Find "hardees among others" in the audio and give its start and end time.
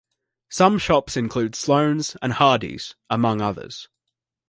2.33-3.87